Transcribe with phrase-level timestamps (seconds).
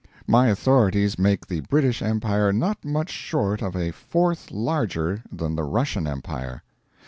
[0.25, 5.63] My authorities make the British Empire not much short of a fourth larger than the
[5.63, 6.63] Russian Empire.